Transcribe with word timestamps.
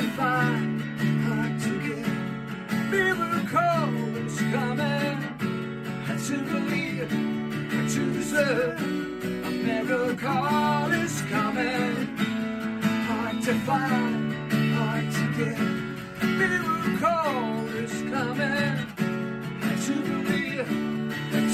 to 0.00 0.08
find, 0.12 0.80
hard 1.24 1.60
to 1.60 1.72
get. 1.86 2.06
Miracle 2.90 4.16
is 4.24 4.38
coming. 4.54 5.18
To 6.26 6.36
believe, 6.52 7.08
to 7.94 8.12
deserve. 8.12 8.80
A 8.80 9.50
miracle 9.50 10.92
is 11.04 11.22
coming. 11.22 12.16
Hard 13.08 13.42
to 13.42 13.54
find, 13.66 14.52
hard 14.74 15.06
to 15.16 15.24
get. 15.38 15.58
Miracle 16.40 17.68
is 17.84 17.94
coming. 18.14 18.76
To 19.86 19.94
believe, 20.08 20.68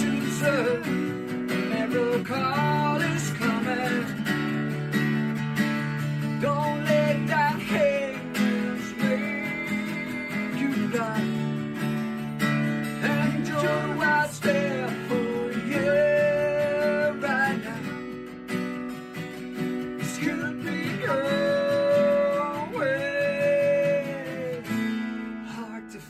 to 0.01 0.09
deserve. 0.21 0.87
A 0.87 1.57
miracle 1.73 2.76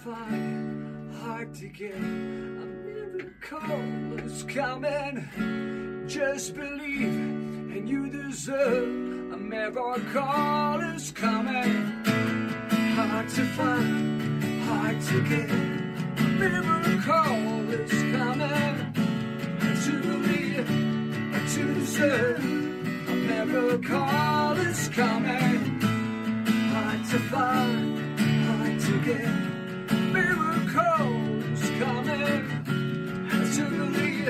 Find, 0.07 1.13
hard 1.17 1.53
to 1.57 1.67
get. 1.67 1.97
A 1.97 1.99
miracle 1.99 4.21
is 4.25 4.45
coming. 4.45 6.05
Just 6.07 6.55
believe, 6.55 7.09
and 7.75 7.89
you 7.89 8.09
deserve. 8.09 8.87
A 9.33 9.37
miracle 9.37 10.81
is 10.95 11.11
coming. 11.11 12.05
Hard 12.95 13.29
to 13.31 13.45
find, 13.57 14.45
hard 14.63 15.01
to 15.01 15.21
get. 15.23 15.51
A 15.51 16.23
miracle 16.39 17.73
is 17.73 17.91
coming. 18.15 18.93
To 19.87 19.93
believe, 20.03 20.69
to 21.53 21.75
deserve. 21.75 22.45
A 23.09 23.13
miracle 23.13 24.53
is 24.69 24.89
coming. 24.89 25.81
Hard 26.71 27.05
to 27.11 27.19
find, 27.19 28.21
hard 28.21 28.81
to 28.81 29.01
get. 29.01 29.46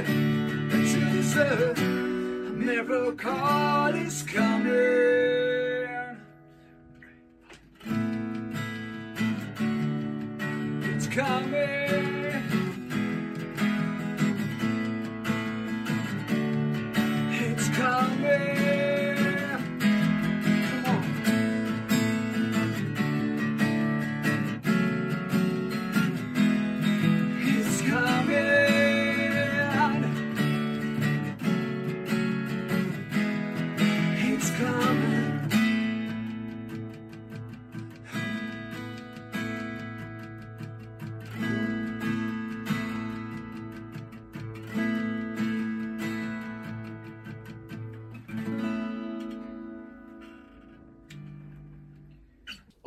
Believe, 0.03 0.93
to 0.93 1.01
deserve. 1.11 1.79
A 1.79 2.53
miracle 2.53 3.95
is 3.95 4.23
coming. 4.23 5.36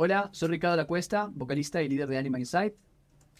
Hola, 0.01 0.29
soy 0.31 0.47
Ricardo 0.47 0.77
La 0.77 0.85
Cuesta, 0.85 1.29
vocalista 1.35 1.81
y 1.81 1.89
líder 1.89 2.07
de 2.07 2.17
Anima 2.17 2.39
Inside. 2.39 2.73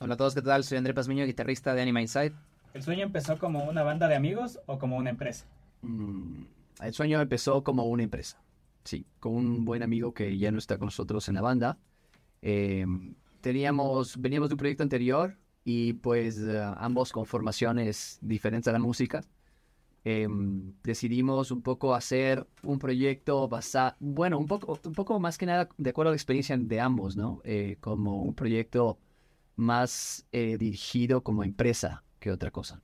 Hola 0.02 0.16
a 0.16 0.18
todos, 0.18 0.36
¿qué 0.36 0.42
tal? 0.42 0.66
Soy 0.66 0.78
André 0.78 0.94
Pazmiño, 0.94 1.26
guitarrista 1.26 1.74
de 1.74 1.82
Anima 1.82 2.02
Inside. 2.02 2.34
¿El 2.74 2.84
sueño 2.84 3.06
empezó 3.06 3.40
como 3.40 3.64
una 3.64 3.82
banda 3.82 4.10
de 4.10 4.16
amigos 4.16 4.60
o 4.66 4.78
como 4.78 4.98
una 4.98 5.10
empresa? 5.10 5.46
Mm, 5.84 6.44
el 6.82 6.94
sueño 6.94 7.22
empezó 7.22 7.64
como 7.64 7.86
una 7.86 8.04
empresa. 8.04 8.44
Sí, 8.84 9.06
con 9.22 9.36
un 9.36 9.64
buen 9.64 9.84
amigo 9.84 10.14
que 10.14 10.38
ya 10.38 10.52
no 10.52 10.58
está 10.58 10.78
con 10.78 10.88
nosotros 10.88 11.30
en 11.30 11.36
la 11.36 11.42
banda. 11.42 11.78
Eh, 12.42 12.86
teníamos, 13.40 14.20
veníamos 14.20 14.50
de 14.50 14.56
un 14.56 14.60
proyecto 14.60 14.84
anterior 14.84 15.38
y 15.64 15.94
pues 15.94 16.40
eh, 16.40 16.62
ambos 16.76 17.14
con 17.14 17.26
formaciones 17.26 18.20
diferentes 18.22 18.68
a 18.68 18.74
la 18.74 18.80
música. 18.80 19.22
Eh, 20.12 20.28
decidimos 20.82 21.52
un 21.52 21.62
poco 21.62 21.94
hacer 21.94 22.48
un 22.64 22.80
proyecto 22.80 23.48
basado, 23.48 23.96
bueno, 24.00 24.40
un 24.40 24.48
poco, 24.48 24.80
un 24.84 24.94
poco 24.94 25.20
más 25.20 25.38
que 25.38 25.46
nada 25.46 25.70
de 25.78 25.90
acuerdo 25.92 26.10
a 26.10 26.14
la 26.14 26.16
experiencia 26.16 26.58
de 26.58 26.80
ambos, 26.80 27.16
¿no? 27.16 27.42
Eh, 27.44 27.78
como 27.80 28.24
un 28.24 28.34
proyecto 28.34 28.98
más 29.56 30.26
eh, 30.32 30.58
dirigido 30.58 31.22
como 31.22 31.44
empresa 31.44 32.04
que 32.20 32.32
otra 32.32 32.50
cosa. 32.50 32.82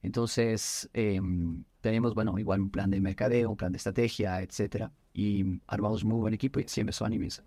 Entonces, 0.00 0.88
eh, 0.94 1.20
tenemos, 1.80 2.14
bueno, 2.14 2.38
igual 2.38 2.60
un 2.60 2.70
plan 2.70 2.88
de 2.88 3.00
mercadeo, 3.00 3.50
un 3.50 3.56
plan 3.56 3.72
de 3.72 3.78
estrategia, 3.78 4.40
etcétera. 4.40 4.92
Y 5.12 5.60
armamos 5.66 6.04
un 6.04 6.10
muy 6.10 6.20
buen 6.20 6.34
equipo 6.34 6.60
y 6.60 6.64
así 6.64 6.80
empezó 6.80 7.04
Animes. 7.04 7.42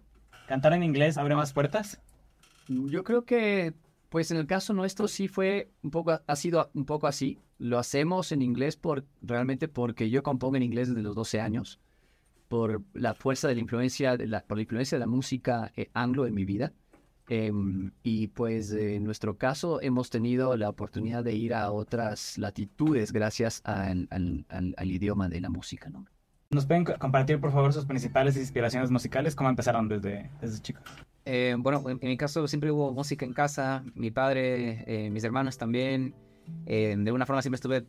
¿Cantar 0.49 0.73
en 0.73 0.83
inglés 0.83 1.17
abre 1.17 1.35
más 1.35 1.53
puertas? 1.53 2.01
Yo 2.67 3.05
creo 3.05 3.23
que, 3.23 3.73
pues 4.09 4.31
en 4.31 4.37
el 4.37 4.47
caso 4.47 4.73
nuestro 4.73 5.07
sí 5.07 5.27
fue 5.27 5.71
un 5.83 5.91
poco, 5.91 6.19
ha 6.25 6.35
sido 6.35 6.69
un 6.73 6.85
poco 6.85 7.07
así. 7.07 7.39
Lo 7.59 7.79
hacemos 7.79 8.31
en 8.31 8.41
inglés 8.41 8.75
por, 8.77 9.05
realmente 9.21 9.67
porque 9.67 10.09
yo 10.09 10.23
compongo 10.23 10.55
en 10.57 10.63
inglés 10.63 10.89
desde 10.89 11.01
los 11.01 11.15
12 11.15 11.41
años, 11.41 11.79
por 12.47 12.81
la 12.93 13.13
fuerza 13.13 13.47
de 13.47 13.55
la 13.55 13.61
influencia, 13.61 14.15
de 14.15 14.27
la, 14.27 14.41
por 14.43 14.57
la 14.57 14.61
influencia 14.63 14.97
de 14.97 14.99
la 15.01 15.07
música 15.07 15.71
eh, 15.75 15.89
anglo 15.93 16.25
en 16.27 16.33
mi 16.33 16.45
vida. 16.45 16.73
Em, 17.29 17.91
y 18.03 18.27
pues 18.27 18.71
en 18.71 19.03
nuestro 19.03 19.37
caso 19.37 19.81
hemos 19.81 20.09
tenido 20.09 20.55
la 20.55 20.69
oportunidad 20.69 21.25
de 21.25 21.33
ir 21.35 21.53
a 21.53 21.71
otras 21.71 22.37
latitudes 22.37 23.11
gracias 23.11 23.61
al, 23.65 24.07
al- 24.09 24.75
idioma 24.89 25.27
de 25.27 25.41
la 25.41 25.49
música, 25.49 25.89
¿no? 25.89 26.05
¿Nos 26.49 26.65
pueden 26.65 26.85
co- 26.85 26.97
compartir, 26.97 27.39
por 27.41 27.51
favor, 27.51 27.73
sus 27.73 27.85
principales 27.85 28.37
inspiraciones 28.37 28.89
musicales? 28.89 29.35
¿Cómo 29.35 29.49
empezaron 29.49 29.89
desde, 29.89 30.31
desde 30.39 30.61
chicos? 30.61 30.83
Eh, 31.25 31.55
bueno, 31.57 31.83
en, 31.89 31.99
mi 32.01 32.15
caso 32.15 32.47
siempre 32.47 32.71
hubo 32.71 32.93
música 32.93 33.25
en 33.25 33.33
casa, 33.33 33.83
mi 33.95 34.11
padre, 34.11 34.83
eh, 34.87 35.09
mis 35.09 35.25
hermanos 35.25 35.57
también. 35.57 36.15
Eh, 36.65 36.95
de 36.97 37.09
alguna 37.09 37.25
forma 37.25 37.41
siempre 37.41 37.57
estuve, 37.57 37.85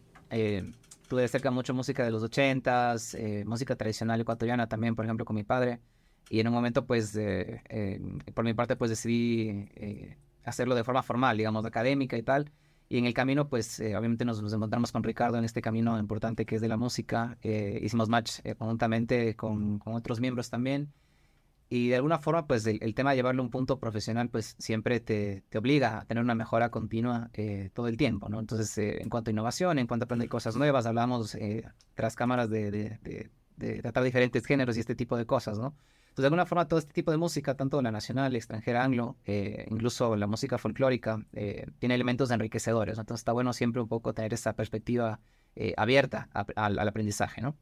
tuve 1.09 1.29
cerca 1.29 1.53
mucho 1.53 1.73
música 1.73 2.05
de 2.05 2.11
los 2.11 2.25
ochentas, 2.25 3.17
música 3.47 3.77
tradicional 3.77 4.21
ecuatoriana 4.21 4.69
también, 4.69 4.97
por 4.97 5.05
ejemplo, 5.05 5.25
con 5.25 5.37
mi 5.37 5.45
padre. 5.45 5.79
Y 6.29 6.41
en 6.41 6.49
un 6.49 6.53
momento, 6.53 6.85
pues, 6.85 7.17
por 8.35 8.45
mi 8.45 8.55
parte, 8.55 8.75
pues 8.75 8.91
decidí 8.91 9.69
hacerlo 10.45 10.75
de 10.75 10.83
forma 10.83 11.05
formal, 11.05 11.37
digamos, 11.37 11.65
académica 11.65 12.17
y 12.17 12.23
tal. 12.23 12.51
Y 12.91 12.99
en 12.99 13.05
el 13.05 13.13
camino, 13.15 13.49
pues, 13.49 13.81
eh, 13.81 13.97
obviamente 13.97 14.25
nos, 14.25 14.43
nos 14.43 14.53
encontramos 14.53 14.93
con 14.93 15.03
Ricardo 15.05 15.37
en 15.39 15.45
este 15.45 15.61
camino 15.61 15.99
importante 15.99 16.47
que 16.47 16.55
es 16.57 16.61
de 16.63 16.69
la 16.69 16.77
música. 16.79 17.37
Eh, 17.43 17.79
hicimos 17.83 18.09
match 18.09 18.41
eh, 18.45 18.55
conjuntamente 18.55 19.37
con, 19.37 19.79
con 19.79 19.95
otros 19.95 20.21
miembros 20.21 20.49
también. 20.51 20.93
Y 21.71 21.89
de 21.89 21.97
alguna 21.97 22.19
forma, 22.19 22.47
pues 22.47 22.67
el, 22.67 22.79
el 22.83 22.95
tema 22.95 23.11
de 23.11 23.17
llevarlo 23.17 23.43
a 23.43 23.45
un 23.45 23.51
punto 23.51 23.79
profesional, 23.79 24.31
pues 24.31 24.57
siempre 24.59 25.01
te, 25.01 25.43
te 25.51 25.59
obliga 25.59 26.01
a 26.01 26.05
tener 26.07 26.25
una 26.25 26.35
mejora 26.35 26.71
continua 26.71 27.31
eh, 27.35 27.71
todo 27.75 27.89
el 27.89 27.99
tiempo, 27.99 28.29
¿no? 28.31 28.41
Entonces, 28.41 28.77
eh, 28.79 29.03
en 29.03 29.11
cuanto 29.11 29.31
a 29.31 29.33
innovación, 29.33 29.79
en 29.79 29.87
cuanto 29.87 30.05
a 30.05 30.07
aprender 30.07 30.29
cosas 30.31 30.57
nuevas, 30.57 30.87
hablamos 30.87 31.35
eh, 31.35 31.65
tras 31.95 32.17
cámaras 32.17 32.49
de, 32.51 32.71
de, 32.71 32.99
de- 33.03 33.31
de 33.57 33.83
tratar 33.83 34.05
diferentes 34.05 34.47
géneros 34.47 34.77
y 34.77 34.81
este 34.81 34.95
tipo 34.95 35.17
de 35.17 35.27
cosas, 35.27 35.59
¿no? 35.59 35.75
Entonces, 36.19 36.31
de 36.31 36.35
alguna 36.35 36.47
forma, 36.47 36.67
todo 36.67 36.81
este 36.81 36.93
tipo 36.93 37.13
de 37.13 37.17
música, 37.17 37.55
tanto 37.55 37.81
la 37.81 37.93
nacional, 37.93 38.35
extranjera, 38.35 38.83
anglo, 38.83 39.17
eh, 39.25 39.69
incluso 39.71 40.17
la 40.17 40.27
música 40.27 40.59
folclórica, 40.59 41.25
eh, 41.33 41.69
tiene 41.79 41.95
elementos 41.95 42.33
enriquecedores, 42.33 42.97
¿no? 42.97 43.03
Entonces, 43.03 43.21
está 43.21 43.31
bueno 43.31 43.53
siempre 43.53 43.81
un 43.81 43.87
poco 43.87 44.13
tener 44.13 44.35
esa 44.35 44.55
perspectiva 44.55 45.21
eh, 45.55 45.75
abierta 45.77 46.29
al, 46.57 46.77
aprendizaje, 46.81 47.41
¿no? 47.41 47.57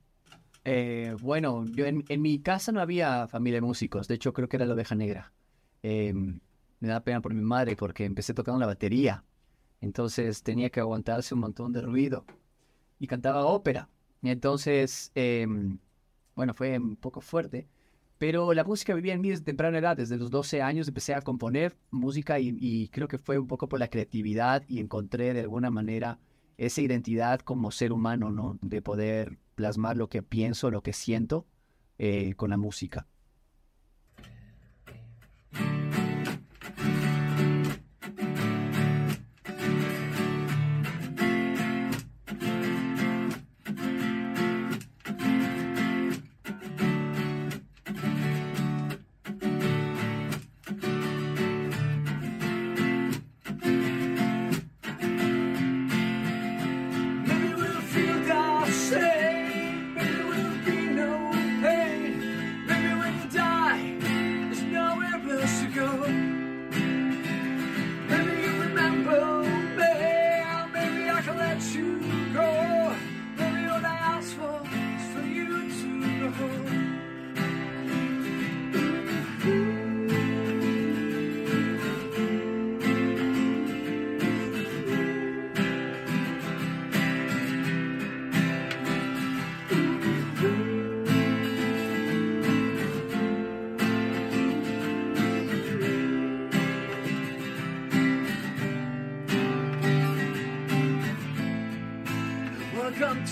Bueno, 1.21 1.67
yo 1.67 1.85
en, 1.85 2.03
en 2.09 2.23
mi 2.23 2.39
casa 2.39 2.73
no 2.73 2.81
había 2.81 3.29
familia 3.29 3.59
de 3.59 3.67
músicos, 3.67 4.09
de 4.09 4.15
hecho 4.15 4.33
creo 4.33 4.49
que 4.49 4.57
era 4.57 4.65
la 4.65 4.73
oveja 4.73 4.95
negra. 4.95 5.35
Eh, 5.83 6.15
me 6.15 6.89
da 6.89 7.01
pena 7.01 7.21
por 7.21 7.35
mi 7.35 7.43
madre 7.43 7.77
porque 7.77 8.07
empecé 8.07 8.33
tocando 8.33 8.59
la 8.59 8.67
batería, 8.67 9.23
entonces 9.83 10.43
tenía 10.43 10.71
que 10.71 10.81
aguantarse 10.81 11.35
un 11.35 11.41
montón 11.41 11.75
de 11.75 11.83
ruido 11.83 12.25
y 12.99 13.07
cantaba 13.07 13.45
ópera. 13.45 13.91
Entonces, 14.23 15.13
eh, 15.15 15.47
bueno, 16.35 16.55
fue 16.55 16.79
un 16.79 16.97
poco 16.97 17.21
fuerte, 17.21 17.69
pero 18.19 18.55
la 18.55 18.65
música 18.65 18.95
vivía 18.95 19.15
en 19.15 19.21
mí 19.21 19.31
desde 19.31 19.45
temprana 19.45 19.79
edad, 19.79 19.97
desde 19.97 20.17
los 20.17 20.31
12 20.31 20.63
años 20.63 20.89
empecé 20.89 21.15
a 21.15 21.21
componer 21.21 21.77
música 21.91 22.39
y, 22.39 22.89
creo 22.89 23.09
que 23.09 23.19
fue 23.19 23.39
un 23.39 23.47
poco 23.47 23.69
por 23.69 23.79
la 23.79 23.89
creatividad 23.89 24.63
y 24.69 24.81
encontré 24.81 25.35
de 25.35 25.41
alguna 25.41 25.71
manera 25.71 26.19
esa 26.57 26.81
identidad 26.81 27.41
como 27.41 27.71
ser 27.71 27.93
humano, 27.93 28.31
¿no? 28.31 28.59
De 28.63 28.81
poder 28.81 29.39
plasmar 29.55 29.97
lo 29.97 30.09
que 30.09 30.23
pienso, 30.23 30.71
lo 30.71 30.83
que 30.83 30.95
siento 30.95 31.47
eh, 31.99 32.35
con 32.35 32.51
la 32.51 32.57
música. 32.57 33.07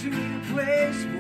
To 0.05 0.11
the 0.11 0.41
place, 0.53 1.14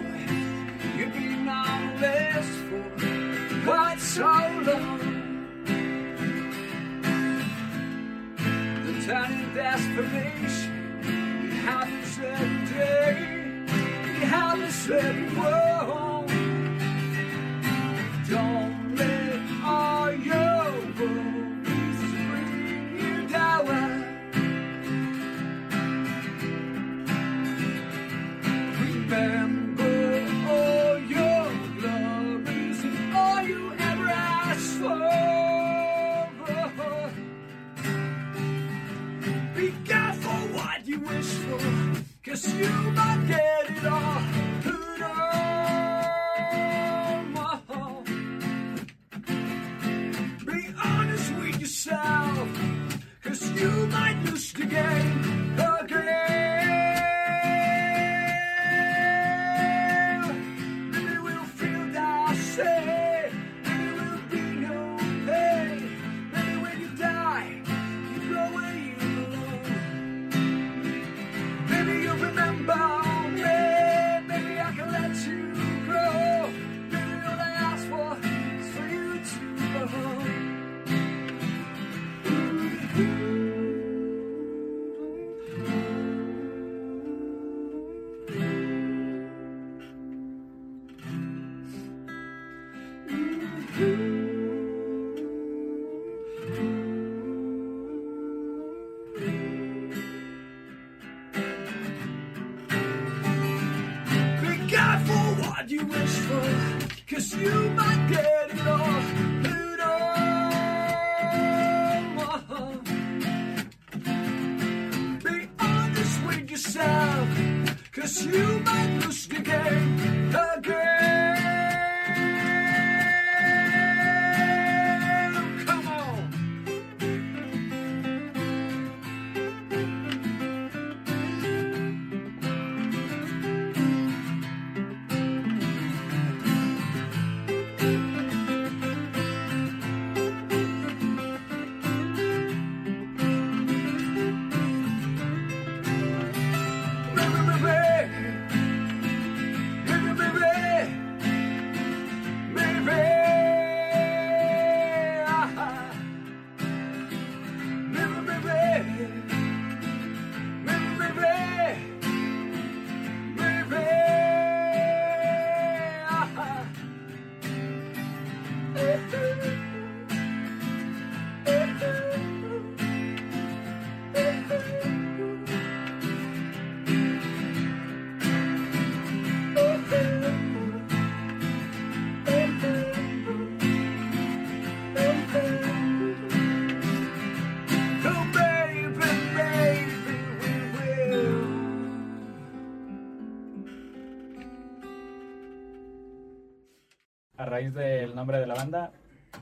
raíz 197.55 197.73
del 197.73 198.17
nombre 198.17 198.41
de 198.41 198.49
la 198.49 198.55
banda, 198.55 198.93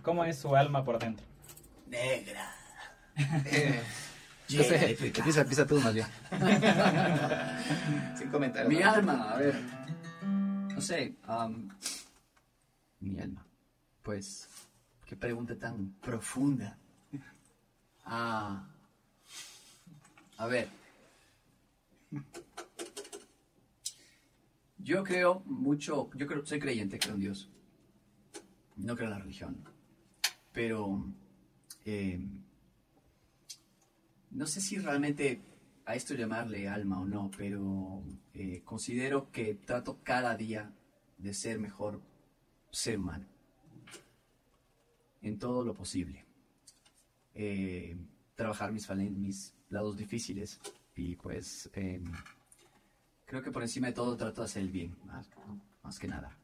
¿cómo 0.02 0.22
es 0.22 0.38
su 0.38 0.54
alma 0.54 0.84
por 0.84 0.98
dentro? 0.98 1.24
Negra. 1.86 2.54
Pecado. 4.46 5.18
empieza, 5.18 5.40
empieza 5.40 5.66
tú 5.66 5.80
más 5.80 5.94
bien. 5.94 6.06
Sin 8.18 8.28
comentarios. 8.28 8.70
Mi 8.70 8.80
¿no? 8.80 8.90
alma, 8.90 9.30
a 9.32 9.36
ver. 9.38 9.54
No 10.74 10.80
sé. 10.82 11.14
mi 13.00 13.18
alma. 13.18 13.46
Pues, 14.02 14.46
qué 15.06 15.16
pregunta 15.16 15.56
tan 15.56 15.94
profunda. 16.02 16.76
Ah. 18.04 18.68
A 20.36 20.46
ver. 20.48 20.68
Yo 24.76 25.02
creo 25.02 25.42
mucho, 25.46 26.10
yo 26.14 26.26
creo, 26.26 26.44
soy 26.44 26.58
creyente, 26.58 26.98
creo 26.98 27.14
en 27.14 27.20
Dios. 27.20 27.51
No 28.82 28.96
creo 28.96 29.08
en 29.08 29.14
la 29.14 29.18
religión. 29.18 29.64
Pero, 30.52 31.04
eh, 31.84 32.20
no 34.30 34.46
sé 34.46 34.60
si 34.60 34.78
realmente 34.78 35.40
a 35.84 35.94
esto 35.94 36.14
llamarle 36.14 36.68
alma 36.68 37.00
o 37.00 37.04
no, 37.04 37.30
pero 37.36 38.02
eh, 38.34 38.62
considero 38.64 39.30
que 39.30 39.54
trato 39.54 40.00
cada 40.02 40.36
día 40.36 40.72
de 41.18 41.32
ser 41.32 41.58
mejor 41.58 42.02
ser 42.70 42.98
humano. 42.98 43.26
En 45.22 45.38
todo 45.38 45.64
lo 45.64 45.74
posible. 45.74 46.24
Eh, 47.34 47.96
trabajar 48.34 48.72
mis, 48.72 48.90
mis 48.90 49.54
lados 49.68 49.96
difíciles 49.96 50.60
y 50.96 51.16
pues 51.16 51.70
creo 53.24 53.42
que 53.42 53.50
por 53.50 53.62
encima 53.62 53.86
de 53.86 53.92
todo 53.94 54.16
trato 54.16 54.42
de 54.42 54.46
hacer 54.46 54.62
el 54.62 54.70
bien, 54.70 54.96
más 55.82 55.98
que 55.98 56.08
nada. 56.08 56.41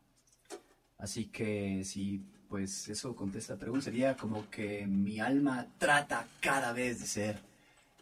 Así 0.98 1.26
que 1.26 1.82
si 1.84 2.22
pues 2.48 2.88
eso 2.88 3.14
contesta 3.14 3.52
la 3.54 3.58
pregunta, 3.60 3.84
sería 3.84 4.16
como 4.16 4.48
que 4.50 4.86
mi 4.86 5.20
alma 5.20 5.66
trata 5.78 6.26
cada 6.40 6.72
vez 6.72 6.98
de 6.98 7.06
ser 7.06 7.40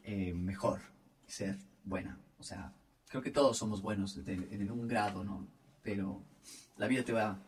eh, 0.05 0.33
mejor, 0.35 0.81
ser 1.27 1.57
buena. 1.85 2.17
O 2.39 2.43
sea, 2.45 2.73
creo 3.09 3.23
que 3.23 3.31
todos 3.33 3.59
somos 3.59 3.83
buenos 3.83 4.25
de- 4.25 4.35
en 4.53 4.71
un 4.71 4.87
grado, 4.87 5.25
¿no? 5.25 5.47
Pero 5.83 6.23
la 6.77 6.87
vida 6.87 7.03
te 7.05 7.13
va 7.13 7.39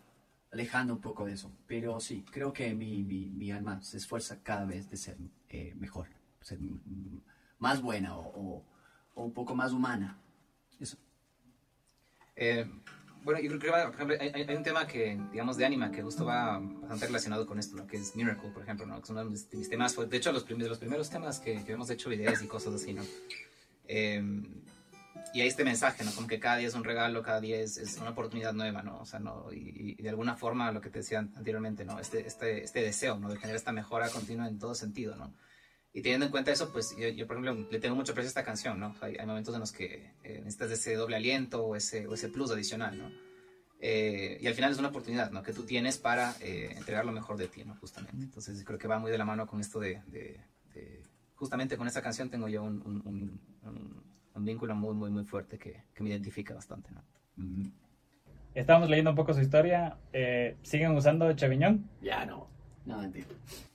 alejando 0.50 0.94
un 0.94 1.00
poco 1.00 1.24
de 1.24 1.34
eso. 1.34 1.52
Pero 1.68 2.00
sí, 2.00 2.24
creo 2.32 2.52
que 2.52 2.74
mi, 2.74 3.02
mi, 3.04 3.26
mi 3.30 3.52
alma 3.52 3.80
se 3.80 3.96
esfuerza 3.98 4.42
cada 4.42 4.64
vez 4.64 4.90
de 4.90 4.96
ser 4.96 5.16
eh, 5.48 5.72
mejor, 5.76 6.08
ser 6.40 6.58
más 7.60 7.80
buena 7.80 8.16
o, 8.16 8.26
o- 8.58 8.64
o 9.14 9.22
un 9.24 9.32
poco 9.32 9.54
más 9.54 9.72
humana. 9.72 10.18
Eso. 10.80 10.96
Eh, 12.36 12.68
bueno, 13.24 13.40
yo 13.40 13.48
creo 13.48 13.60
que, 13.60 13.68
por 13.86 13.94
ejemplo, 13.94 14.16
hay, 14.20 14.42
hay- 14.48 14.56
un 14.56 14.62
tema 14.62 14.86
que, 14.86 15.20
digamos, 15.32 15.56
de 15.56 15.64
anima 15.66 15.90
que 15.90 16.02
justo 16.02 16.24
va 16.24 16.58
bastante 16.58 17.06
relacionado 17.06 17.46
con 17.46 17.58
esto, 17.58 17.76
¿no? 17.76 17.86
que 17.86 17.96
es 17.98 18.14
Miracle, 18.16 18.50
por 18.50 18.62
ejemplo, 18.62 18.86
¿no? 18.86 18.96
que 18.96 19.02
es 19.04 19.10
uno 19.10 19.24
de 19.24 19.30
mis, 19.30 19.52
mis 19.52 19.68
temas, 19.68 19.94
de 19.96 20.16
hecho, 20.16 20.32
los, 20.32 20.44
prim- 20.44 20.58
de 20.58 20.68
los 20.68 20.78
primeros 20.78 21.10
temas 21.10 21.38
que, 21.40 21.62
que 21.64 21.72
hemos 21.72 21.90
hecho 21.90 22.08
videos 22.10 22.42
y 22.42 22.46
cosas 22.46 22.74
así, 22.74 22.92
¿no? 22.94 23.02
Eh, 23.86 24.22
y 25.34 25.40
hay 25.42 25.48
este 25.48 25.62
mensaje, 25.64 26.04
¿no? 26.04 26.12
Como 26.12 26.26
que 26.26 26.40
cada 26.40 26.56
día 26.56 26.68
es 26.68 26.74
un 26.74 26.84
regalo, 26.84 27.22
cada 27.22 27.40
día 27.40 27.60
es, 27.60 27.76
es 27.76 27.98
una 27.98 28.10
oportunidad 28.10 28.54
nueva, 28.54 28.82
¿no? 28.82 28.98
O 29.00 29.04
sea, 29.04 29.18
¿no? 29.20 29.52
Y, 29.52 29.94
y 29.98 30.02
de 30.02 30.08
alguna 30.08 30.36
forma, 30.36 30.72
lo 30.72 30.80
que 30.80 30.88
te 30.88 31.00
decía 31.00 31.18
anteriormente, 31.18 31.84
¿no? 31.84 31.98
Este, 32.00 32.26
este, 32.26 32.64
este 32.64 32.80
deseo, 32.80 33.18
¿no? 33.18 33.28
De 33.28 33.36
generar 33.36 33.56
esta 33.56 33.72
mejora 33.72 34.08
continua 34.08 34.48
en 34.48 34.58
todo 34.58 34.74
sentido, 34.74 35.16
¿no? 35.16 35.34
Y 35.98 36.00
teniendo 36.02 36.26
en 36.26 36.30
cuenta 36.30 36.52
eso, 36.52 36.70
pues 36.70 36.94
yo, 36.96 37.08
yo, 37.08 37.26
por 37.26 37.36
ejemplo, 37.38 37.66
le 37.72 37.80
tengo 37.80 37.96
mucho 37.96 38.12
aprecio 38.12 38.28
a 38.28 38.30
esta 38.30 38.44
canción, 38.44 38.78
¿no? 38.78 38.94
Hay, 39.00 39.16
hay 39.16 39.26
momentos 39.26 39.52
en 39.52 39.58
los 39.58 39.72
que 39.72 40.12
eh, 40.22 40.34
necesitas 40.38 40.70
ese 40.70 40.94
doble 40.94 41.16
aliento 41.16 41.64
o 41.64 41.74
ese, 41.74 42.06
o 42.06 42.14
ese 42.14 42.28
plus 42.28 42.52
adicional, 42.52 42.96
¿no? 42.96 43.10
Eh, 43.80 44.38
y 44.40 44.46
al 44.46 44.54
final 44.54 44.70
es 44.70 44.78
una 44.78 44.88
oportunidad, 44.90 45.32
¿no? 45.32 45.42
Que 45.42 45.52
tú 45.52 45.64
tienes 45.64 45.98
para 45.98 46.36
eh, 46.40 46.72
entregar 46.76 47.04
lo 47.04 47.10
mejor 47.10 47.36
de 47.36 47.48
ti, 47.48 47.64
¿no? 47.64 47.74
Justamente. 47.80 48.16
Entonces 48.22 48.62
creo 48.64 48.78
que 48.78 48.86
va 48.86 49.00
muy 49.00 49.10
de 49.10 49.18
la 49.18 49.24
mano 49.24 49.44
con 49.48 49.58
esto 49.60 49.80
de... 49.80 50.00
de- 50.06 50.40
de- 50.72 51.02
justamente 51.34 51.76
con 51.76 51.88
esta 51.88 52.00
canción 52.02 52.30
tengo 52.30 52.46
yo 52.48 52.62
un, 52.62 52.80
un- 52.86 53.02
un- 53.04 53.40
un- 53.62 54.02
un 54.36 54.44
vínculo 54.44 54.76
muy, 54.76 54.94
muy, 54.94 55.10
muy 55.10 55.24
fuerte 55.24 55.58
que, 55.58 55.82
que 55.94 56.02
me 56.04 56.10
identifica 56.10 56.54
bastante, 56.54 56.92
¿no? 56.92 57.02
Mm, 57.36 57.72
Estábamos 58.54 58.88
leyendo 58.88 59.10
un 59.10 59.16
poco 59.16 59.34
su 59.34 59.40
historia. 59.40 59.96
eh, 60.12 60.56
¿Siguen 60.62 60.92
usando 60.96 61.32
Cheviñón? 61.32 61.90
Ya 62.02 62.24
no. 62.24 62.48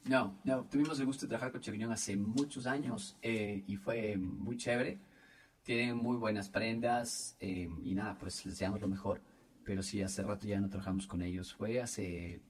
No. 0.06 0.36
No, 0.44 0.64
tuvimos 0.66 1.00
el 1.00 1.06
gusto 1.06 1.26
de 1.26 1.30
trabajar 1.30 1.52
con 1.52 1.62
Cheviñón 1.62 1.92
hace 1.92 2.16
muchos 2.16 2.66
años 2.66 3.18
eh, 3.22 3.64
y 3.68 3.76
fue 3.78 4.18
muy 4.18 4.58
chévere. 4.58 5.00
Tienen 5.64 5.98
muy 5.98 6.18
buenas 6.18 6.50
prendas 6.50 7.38
eh, 7.40 7.70
y 7.84 7.94
nada, 7.96 8.18
pues 8.18 8.46
les 8.46 8.56
deseamos 8.56 8.82
lo 8.82 8.88
mejor. 8.88 9.22
Pero 9.64 9.82
sí, 9.82 10.02
hace 10.02 10.24
rato 10.24 10.46
ya 10.46 10.60
no 10.60 10.68
trabajamos 10.70 11.08
con 11.08 11.22
ellos. 11.22 11.54
Fue 11.54 11.82
hace, 11.82 12.42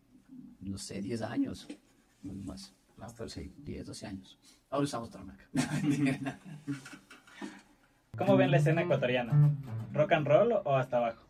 no 0.61 0.77
sé, 0.77 1.01
10 1.01 1.21
años. 1.21 1.67
Más, 2.23 2.73
hasta 2.99 3.27
sí, 3.27 3.53
10, 3.57 3.85
12 3.85 4.07
años. 4.07 4.39
Ahora 4.69 4.85
usamos 4.85 5.09
otra 5.09 5.23
marca. 5.23 5.45
¿Cómo 8.17 8.37
ven 8.37 8.51
la 8.51 8.57
escena 8.57 8.81
ecuatoriana? 8.81 9.55
¿Rock 9.91 10.13
and 10.13 10.27
roll 10.27 10.53
o 10.63 10.75
hasta 10.75 10.97
abajo? 10.97 11.27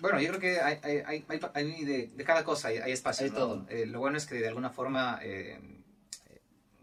Bueno, 0.00 0.20
yo 0.20 0.28
creo 0.28 0.40
que 0.40 0.60
hay, 0.60 0.78
hay, 0.82 1.02
hay, 1.06 1.24
hay- 1.54 1.84
de, 1.84 2.06
de 2.08 2.24
cada 2.24 2.42
cosa, 2.44 2.68
hay, 2.68 2.92
espacio. 2.92 3.28
¿no? 3.28 3.34
todo. 3.34 3.66
Eh, 3.68 3.86
lo 3.86 3.98
bueno 4.00 4.16
es 4.16 4.26
que 4.26 4.36
de 4.36 4.48
alguna 4.48 4.70
forma 4.70 5.18
eh, 5.22 5.58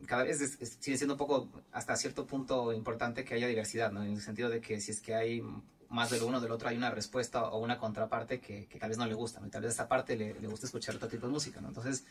cada 0.05 0.23
vez 0.23 0.39
es- 0.41 0.57
es- 0.61 0.77
sigue 0.79 0.97
siendo 0.97 1.15
un 1.15 1.17
poco, 1.17 1.49
hasta 1.71 1.95
cierto 1.95 2.25
punto, 2.27 2.71
importante 2.73 3.23
que 3.25 3.33
haya 3.35 3.47
diversidad, 3.47 3.91
¿no? 3.91 4.03
En 4.03 4.13
el 4.13 4.21
sentido 4.21 4.49
de 4.49 4.61
que 4.61 4.79
si 4.79 4.91
es 4.91 5.01
que 5.01 5.15
hay 5.15 5.43
más 5.89 6.09
de 6.11 6.19
lo 6.19 6.27
uno 6.27 6.37
o 6.37 6.41
del 6.41 6.51
otro, 6.51 6.67
hay 6.69 6.77
una 6.77 6.91
respuesta 6.91 7.45
o 7.49 7.59
una 7.59 7.77
contraparte 7.77 8.39
que, 8.39 8.67
que 8.67 8.77
tal 8.77 8.89
vez 8.89 8.97
no 8.97 9.05
le 9.05 9.13
gusta, 9.13 9.39
¿no? 9.39 9.47
Y 9.47 9.49
tal 9.49 9.61
vez 9.61 9.71
a 9.71 9.73
esa 9.73 9.87
parte 9.87 10.15
le, 10.15 10.39
le 10.39 10.47
gusta 10.47 10.65
escuchar 10.65 10.95
otro 10.95 11.07
tipo 11.07 11.25
de 11.27 11.31
música, 11.33 11.61
¿no? 11.61 11.69
Entonces, 11.69 12.05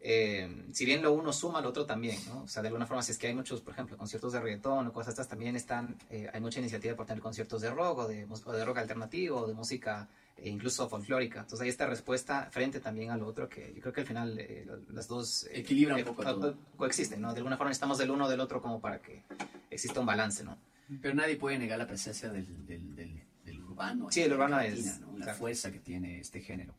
eh, 0.00 0.66
si 0.72 0.84
bien 0.84 1.00
lo 1.02 1.12
uno 1.12 1.32
suma, 1.32 1.60
lo 1.60 1.68
otro 1.68 1.86
también, 1.86 2.18
¿no? 2.28 2.42
O 2.42 2.48
sea, 2.48 2.60
de 2.62 2.68
alguna 2.68 2.86
forma, 2.86 3.02
si 3.04 3.12
es 3.12 3.18
que 3.18 3.28
hay 3.28 3.34
muchos, 3.34 3.60
por 3.60 3.72
ejemplo, 3.72 3.96
conciertos 3.96 4.32
de 4.32 4.40
reggaetón 4.40 4.88
o 4.88 4.92
cosas 4.92 5.10
estas, 5.12 5.28
también 5.28 5.54
están, 5.54 5.96
eh, 6.10 6.28
hay 6.32 6.40
mucha 6.40 6.58
iniciativa 6.58 6.96
por 6.96 7.06
tener 7.06 7.22
conciertos 7.22 7.62
de 7.62 7.70
rock 7.70 7.98
o 7.98 8.08
de, 8.08 8.26
o 8.44 8.52
de 8.52 8.64
rock 8.64 8.78
alternativo 8.78 9.38
o 9.42 9.46
de 9.46 9.54
música 9.54 10.08
eh, 10.42 10.48
incluso 10.48 10.88
folclórica. 10.88 11.40
Entonces 11.40 11.60
hay 11.62 11.68
esta 11.68 11.86
respuesta 11.86 12.48
frente 12.50 12.80
también 12.80 13.10
al 13.10 13.22
otro 13.22 13.48
que 13.48 13.72
yo 13.74 13.80
creo 13.80 13.92
que 13.92 14.00
al 14.02 14.06
final 14.06 14.38
eh, 14.38 14.66
las 14.90 15.08
dos 15.08 15.44
eh, 15.44 15.60
Equilibran 15.60 15.96
un 15.96 16.00
eh, 16.02 16.04
poco 16.04 16.22
co- 16.22 16.34
todo. 16.34 16.58
coexisten, 16.76 17.20
¿no? 17.20 17.32
De 17.32 17.38
alguna 17.38 17.56
forma 17.56 17.70
necesitamos 17.70 17.98
del 17.98 18.10
uno 18.10 18.28
del 18.28 18.40
otro 18.40 18.60
como 18.60 18.80
para 18.80 19.00
que 19.00 19.22
exista 19.70 20.00
un 20.00 20.06
balance, 20.06 20.44
¿no? 20.44 20.58
Pero 21.00 21.14
nadie 21.14 21.36
puede 21.36 21.58
negar 21.58 21.78
la 21.78 21.86
presencia 21.86 22.28
del, 22.30 22.66
del, 22.66 22.94
del, 22.94 23.22
del 23.44 23.60
urbano. 23.62 24.10
Sí, 24.10 24.20
el 24.22 24.32
urbano 24.32 24.56
Argentina, 24.56 24.90
es- 24.92 25.00
¿no? 25.00 25.12
La 25.18 25.24
claro. 25.26 25.38
fuerza 25.38 25.70
que 25.72 25.78
tiene 25.78 26.18
este 26.20 26.40
género. 26.40 26.74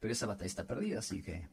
Pero 0.00 0.12
esa 0.12 0.26
batalla 0.26 0.46
está 0.46 0.64
perdida, 0.66 0.98
así 0.98 1.22
que 1.22 1.48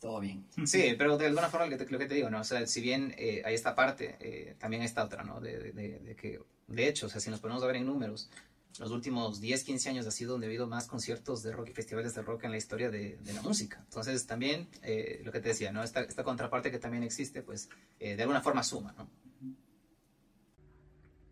todo 0.00 0.20
bien. 0.20 0.46
Sí, 0.66 0.94
pero 0.96 1.16
de 1.18 1.26
alguna 1.26 1.48
forma 1.48 1.66
lo 1.66 1.76
que 1.76 1.84
te, 1.84 1.90
lo 1.90 1.98
que 1.98 2.06
te 2.06 2.14
digo, 2.14 2.30
¿no? 2.30 2.40
O 2.40 2.44
sea, 2.44 2.66
si 2.66 2.80
bien 2.80 3.14
eh, 3.18 3.42
hay 3.44 3.54
esta 3.54 3.74
parte, 3.74 4.16
eh, 4.20 4.54
también 4.58 4.82
hay 4.82 4.86
esta 4.86 5.02
otra, 5.04 5.24
¿no? 5.24 5.40
De, 5.40 5.58
de- 5.58 5.72
de- 5.72 5.98
de 6.00 6.14
que, 6.14 6.40
de 6.68 6.88
hecho, 6.88 7.06
o 7.06 7.08
sea, 7.08 7.20
si 7.20 7.30
nos 7.30 7.40
ponemos 7.40 7.62
a 7.62 7.66
ver 7.66 7.76
en 7.76 7.86
números, 7.86 8.30
los 8.78 8.90
últimos 8.90 9.40
10, 9.40 9.64
15 9.64 9.88
años 9.90 10.06
ha 10.06 10.10
sido 10.10 10.32
donde 10.32 10.46
ha 10.46 10.48
habido 10.48 10.66
más 10.66 10.86
conciertos 10.86 11.42
de 11.42 11.52
rock 11.52 11.70
y 11.70 11.72
festivales 11.72 12.14
de 12.14 12.22
rock 12.22 12.44
en 12.44 12.52
la 12.52 12.56
historia 12.56 12.90
de, 12.90 13.18
la 13.34 13.42
música. 13.42 13.80
Entonces, 13.84 14.26
también, 14.26 14.68
eh, 14.82 15.20
lo 15.24 15.32
que 15.32 15.40
te 15.40 15.48
decía, 15.48 15.72
¿no? 15.72 15.82
Esta, 15.82 16.02
esta 16.02 16.22
contraparte 16.22 16.70
que 16.70 16.78
también 16.78 17.02
existe, 17.02 17.42
pues, 17.42 17.68
eh, 17.98 18.16
de 18.16 18.22
alguna 18.22 18.40
forma 18.40 18.62
suma, 18.62 18.94
¿no? 18.96 19.08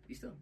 ¿Listo? 0.07 0.35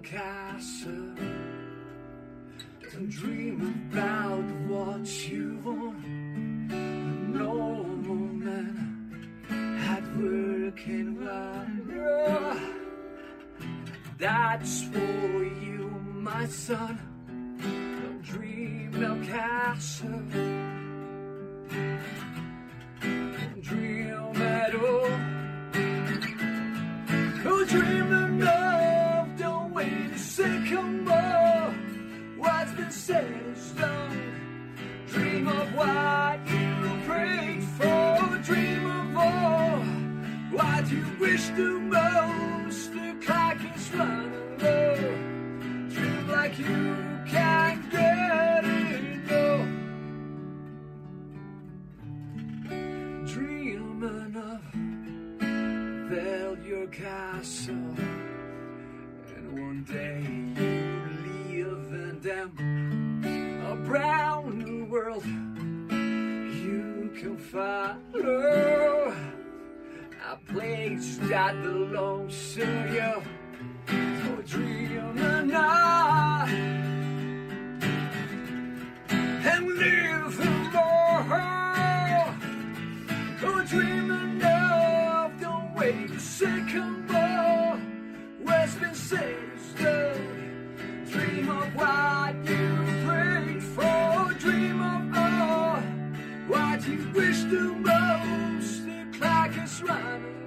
Castle. 0.00 1.14
Don't 2.92 3.10
dream 3.10 3.88
about 3.92 4.44
what 4.68 5.06
you 5.28 5.58
want. 5.64 6.08
No 7.34 7.54
woman 8.06 9.44
at 9.50 10.02
work 10.16 10.86
in 10.86 11.24
wonder. 11.24 12.60
That's 14.18 14.82
for 14.84 15.44
you, 15.44 15.90
my 16.12 16.46
son. 16.46 16.97
It's 71.20 71.30
not 71.30 71.62
the 71.64 71.70
you? 71.70 72.30
studio 72.30 73.22
for 73.86 74.42
dream 74.42 75.18
and 75.18 75.52
I 75.52 76.48
and 79.08 79.66
live 79.66 80.36
tomorrow 80.36 82.34
for 83.38 83.64
dream 83.64 84.10
enough. 84.12 85.32
don't 85.40 85.74
wait 85.74 86.10
a 86.12 86.20
second 86.20 87.10
more. 87.10 87.80
Where's 88.44 88.76
been 88.76 88.94
saved 88.94 89.76
dream 89.76 91.48
of 91.48 91.74
what 91.74 92.34
you 92.48 92.86
prayed 93.04 93.62
for? 93.62 94.34
Dream 94.38 94.80
of 94.80 95.16
all 95.18 95.80
what 96.46 96.86
you 96.86 97.10
wish 97.12 97.40
the 97.42 97.74
most 97.74 98.86
the 98.86 99.18
clock 99.18 99.56
is 99.64 99.82
running. 99.82 100.37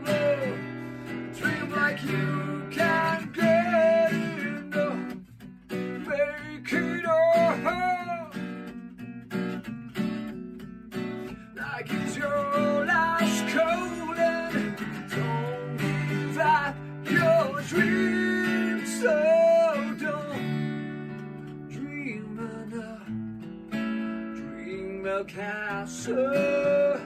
A 25.11 25.25
castle. 25.25 26.97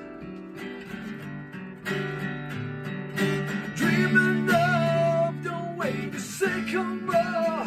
Dreaming 3.76 4.50
of 4.54 5.44
the 5.44 5.76
way 5.76 6.10
to 6.12 6.20
sycamore. 6.20 7.66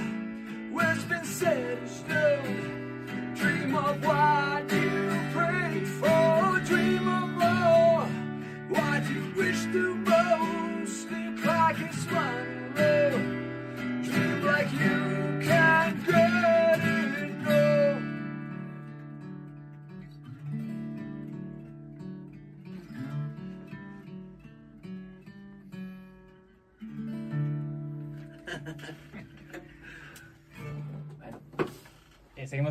What's 0.70 1.02
been 1.04 1.24
said 1.24 1.82
is 1.82 2.00
done. 2.08 3.34
Dream 3.34 3.74
of 3.74 4.06
what 4.06 4.37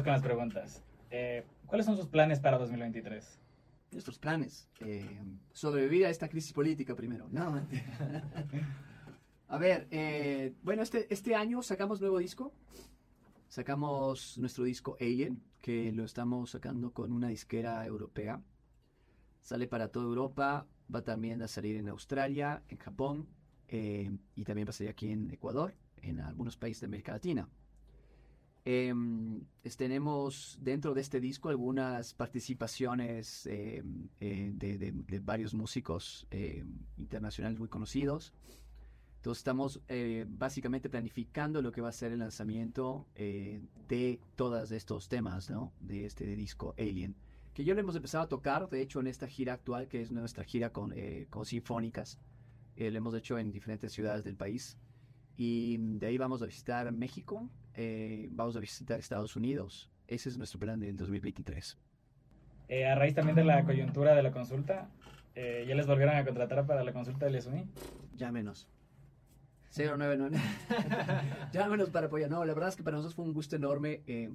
Preguntas. 0.07 0.81
Eh, 1.11 1.43
¿Cuáles 1.65 1.85
son 1.85 1.97
sus 1.97 2.07
planes 2.07 2.39
para 2.39 2.57
2023? 2.57 3.41
Nuestros 3.91 4.17
planes. 4.17 4.69
eh, 4.79 5.21
sobrevivir 5.51 6.05
a 6.05 6.09
esta 6.09 6.29
crisis 6.29 6.53
política 6.53 6.95
primero. 6.95 7.27
No. 7.29 7.61
A 9.49 9.57
ver, 9.57 9.87
eh, 9.91 10.53
bueno, 10.63 10.81
este, 10.81 11.13
este 11.13 11.35
año 11.35 11.61
sacamos 11.61 11.99
nuevo 11.99 12.19
disco. 12.19 12.53
Sacamos 13.49 14.37
nuestro 14.37 14.63
disco 14.63 14.95
Alien, 15.01 15.41
que 15.61 15.91
lo 15.91 16.05
estamos 16.05 16.51
sacando 16.51 16.93
con 16.93 17.11
una 17.11 17.27
disquera 17.27 17.85
europea. 17.85 18.41
Sale 19.41 19.67
para 19.67 19.89
toda 19.89 20.05
Europa, 20.05 20.67
va 20.93 21.01
también 21.01 21.41
a 21.41 21.49
salir 21.49 21.75
en 21.75 21.89
Australia, 21.89 22.63
en 22.69 22.77
Japón 22.77 23.27
y 23.69 24.43
también 24.45 24.65
va 24.67 24.69
a 24.69 24.73
salir 24.73 24.89
aquí 24.89 25.11
en 25.11 25.31
Ecuador, 25.31 25.75
en 26.01 26.21
algunos 26.21 26.55
países 26.55 26.81
de 26.81 26.87
América 26.87 27.11
Latina. 27.11 27.49
Es- 28.67 29.77
tenemos 29.77 30.57
dentro 30.61 30.93
de 30.93 30.99
este 31.01 31.21
disco 31.21 31.47
algunas 31.49 32.13
participaciones 32.13 33.45
em, 33.45 34.09
eh, 34.19 34.51
de, 34.53 34.77
de- 34.77 34.91
de 34.91 35.19
varios 35.19 35.53
músicos 35.53 36.27
em, 36.31 36.67
internacionales 36.97 37.57
muy 37.59 37.69
conocidos. 37.69 38.33
Entonces 39.17 39.39
estamos 39.39 39.81
eh, 39.87 40.25
básicamente 40.27 40.89
planificando 40.89 41.61
lo 41.61 41.71
que 41.71 41.79
va 41.81 41.89
a 41.89 41.91
ser 41.93 42.11
el 42.11 42.19
lanzamiento 42.19 43.07
eh, 43.15 43.61
de 43.87 44.19
todos 44.35 44.71
estos 44.71 45.07
temas, 45.07 45.49
¿no? 45.49 45.71
De 45.79 46.05
este 46.05 46.25
disco 46.35 46.75
Alien. 46.77 47.15
Que 47.53 47.63
ya 47.63 47.73
lo 47.73 47.79
hemos 47.79 47.95
empezado 47.95 48.23
a 48.25 48.27
tocar, 48.27 48.69
de 48.69 48.81
hecho, 48.81 48.99
en 48.99 49.07
esta 49.07 49.27
gira 49.27 49.53
actual, 49.53 49.87
que 49.87 50.01
es 50.01 50.11
nuestra 50.11 50.43
gira 50.43 50.71
con, 50.71 50.91
eh, 50.93 51.25
con 51.29 51.45
sinfónicas. 51.45 52.19
Eh, 52.75 52.91
lo 52.91 52.97
hemos 52.97 53.15
hecho 53.15 53.39
en 53.39 53.51
diferentes 53.51 53.91
ciudades 53.93 54.23
del 54.25 54.35
país. 54.35 54.77
Y 55.37 55.77
de 55.77 56.07
ahí 56.07 56.17
vamos 56.17 56.41
a 56.41 56.47
visitar 56.47 56.91
México, 56.91 57.47
eh, 57.75 58.27
vamos 58.31 58.55
a 58.55 58.59
visitar 58.59 58.99
Estados 58.99 59.35
Unidos. 59.35 59.89
Ese 60.07 60.29
es 60.29 60.37
nuestro 60.37 60.59
plan 60.59 60.79
del 60.79 60.97
2023. 60.97 61.77
Eh, 62.69 62.85
a 62.85 62.95
raíz 62.95 63.15
también 63.15 63.35
de 63.35 63.45
la 63.45 63.63
coyuntura 63.63 64.15
de 64.15 64.23
la 64.23 64.31
consulta, 64.31 64.89
eh, 65.35 65.65
¿ya 65.67 65.75
les 65.75 65.87
volvieron 65.87 66.15
a 66.15 66.25
contratar 66.25 66.65
para 66.65 66.83
la 66.83 66.91
consulta 66.91 67.27
del 67.27 67.35
ISUNI? 67.35 67.65
Llámenos. 68.15 68.67
099. 69.75 70.37
Llámenos 71.53 71.89
para 71.89 72.07
apoyar. 72.07 72.29
No, 72.29 72.43
la 72.43 72.53
verdad 72.53 72.69
es 72.69 72.75
que 72.75 72.83
para 72.83 72.97
nosotros 72.97 73.15
fue 73.15 73.25
un 73.25 73.33
gusto 73.33 73.55
enorme 73.55 74.01
eh, 74.07 74.31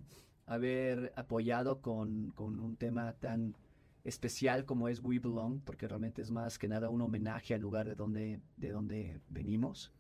haber 0.47 1.13
apoyado 1.17 1.81
con, 1.81 2.31
con 2.31 2.61
un 2.61 2.77
tema 2.77 3.15
tan 3.15 3.57
especial 4.05 4.65
como 4.65 4.89
es 4.89 5.01
We 5.03 5.19
Belong, 5.19 5.61
porque 5.65 5.89
realmente 5.89 6.23
es 6.23 6.31
más 6.31 6.59
que 6.59 6.69
nada 6.69 6.89
un 6.89 7.01
homenaje 7.01 7.55
al 7.55 7.61
lugar 7.61 7.87
de 7.89 7.95
donde, 7.95 8.41
de 8.57 8.71
donde 8.71 9.21
venimos. 9.29 9.93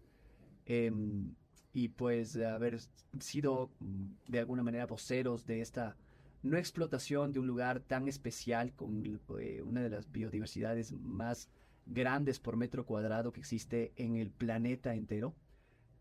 Em, 0.66 1.35
y 1.72 1.88
pues 1.88 2.37
haber 2.37 2.81
sido 3.18 3.70
mm, 3.81 4.05
de 4.29 4.38
alguna 4.38 4.62
manera 4.62 4.87
voceros 4.87 5.46
de 5.46 5.61
esta 5.61 5.96
no 6.42 6.57
explotación 6.57 7.33
de 7.33 7.38
un 7.38 7.46
lugar 7.46 7.81
tan 7.81 8.09
especial 8.09 8.72
con 8.75 9.05
eh, 9.40 9.62
una 9.62 9.83
de 9.83 9.90
las 9.90 10.11
biodiversidades 10.11 10.92
más 10.92 11.48
grandes 11.87 12.40
por 12.40 12.57
metro 12.57 12.85
cuadrado 12.85 13.33
que 13.33 13.40
existe 13.40 13.92
en 13.96 14.16
el 14.16 14.31
planeta 14.31 14.94
entero. 14.94 15.35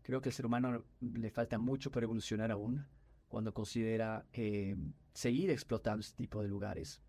Creo 0.02 0.20
que 0.20 0.30
al 0.30 0.32
ser 0.32 0.46
humano 0.46 0.84
le 1.00 1.30
falta 1.30 1.58
mucho 1.58 1.90
por 1.90 2.02
evolucionar 2.02 2.50
aún 2.50 2.84
cuando 3.28 3.54
considera 3.54 4.26
eh, 4.32 4.76
seguir 5.12 5.50
explotando 5.50 6.00
este 6.00 6.16
tipo 6.16 6.42
de 6.42 6.48
lugares. 6.48 7.00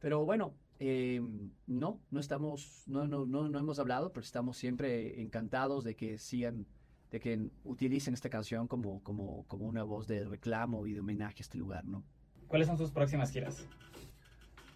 Pero 0.00 0.24
bueno, 0.24 0.54
eh, 0.84 1.22
no, 1.68 2.00
no 2.10 2.18
estamos, 2.18 2.82
no, 2.88 3.06
no, 3.06 3.24
no, 3.24 3.48
no 3.48 3.58
hemos 3.60 3.78
hablado, 3.78 4.12
pero 4.12 4.24
estamos 4.24 4.56
siempre 4.56 5.22
encantados 5.22 5.84
de 5.84 5.94
que 5.94 6.18
sigan, 6.18 6.66
de 7.12 7.20
que 7.20 7.50
utilicen 7.62 8.14
esta 8.14 8.28
canción 8.28 8.66
como, 8.66 9.00
como, 9.04 9.46
como 9.46 9.66
una 9.66 9.84
voz 9.84 10.08
de 10.08 10.24
reclamo 10.24 10.88
y 10.88 10.92
de 10.92 10.98
homenaje 10.98 11.36
a 11.38 11.42
este 11.42 11.56
lugar, 11.56 11.84
¿no? 11.84 12.02
¿Cuáles 12.48 12.66
son 12.66 12.76
sus 12.76 12.90
próximas 12.90 13.30
giras? 13.30 13.64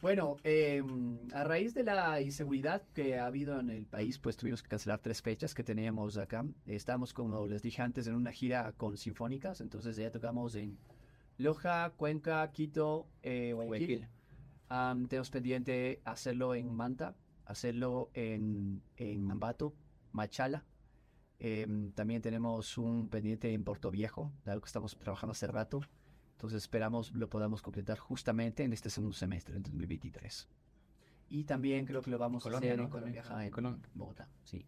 Bueno, 0.01 0.37
eh, 0.45 0.81
a 1.33 1.42
raíz 1.42 1.75
de 1.75 1.83
la 1.83 2.21
inseguridad 2.21 2.83
que 2.95 3.19
ha 3.19 3.27
habido 3.27 3.59
en 3.59 3.71
el 3.71 3.85
país, 3.85 4.21
pues 4.21 4.37
tuvimos 4.37 4.62
que 4.62 4.69
cancelar 4.69 5.01
tres 5.01 5.21
fechas 5.23 5.55
que 5.55 5.64
teníamos 5.64 6.19
acá. 6.19 6.47
Estamos, 6.66 7.12
como 7.12 7.49
les 7.49 7.62
dije 7.62 7.83
antes, 7.83 8.07
en 8.07 8.14
una 8.14 8.31
gira 8.31 8.73
con 8.77 8.97
sinfónicas, 8.97 9.61
entonces 9.61 9.97
ya 9.97 10.12
tocamos 10.12 10.55
en 10.55 10.79
Loja, 11.37 11.92
Cuenca, 11.97 12.49
Quito, 12.53 13.09
eh, 13.25 13.55
Guayaquil. 13.55 14.07
Am, 14.68 15.07
tenemos 15.07 15.31
pendiente 15.31 16.00
hacerlo 16.05 16.55
en 16.55 16.74
Manta, 16.74 17.14
hacerlo 17.44 18.11
en, 18.14 18.83
en 18.96 19.31
Ambato, 19.31 19.74
Machala. 20.12 20.64
Em, 21.38 21.92
también 21.92 22.22
tenemos 22.22 22.79
un 22.79 23.09
pendiente 23.09 23.52
en 23.52 23.62
Puerto 23.62 23.90
Viejo, 23.90 24.33
algo 24.46 24.62
que 24.62 24.66
estamos 24.66 24.96
trabajando 24.98 25.33
hace 25.33 25.46
rato. 25.46 25.81
Entonces 26.33 26.62
esperamos 26.62 27.12
lo 27.12 27.31
podamos 27.31 27.62
completar 27.62 27.98
justamente 27.98 28.64
en 28.64 28.72
este 28.72 28.90
segundo 28.90 29.14
semestre, 29.16 29.57
en 29.57 29.62
2023. 29.62 30.48
Y 31.29 31.44
también 31.44 31.87
creo 31.87 32.02
que 32.02 32.11
lo 32.11 32.18
vamos 32.18 32.42
Colombia, 32.42 32.70
a 32.70 32.72
hacer 32.72 32.79
¿no? 32.79 32.85
en 32.85 32.90
Colombia, 32.90 33.20
ajá, 33.20 33.44
en 33.44 33.50
Colombia. 33.50 33.88
Bogotá, 33.94 34.29
sí. 34.44 34.66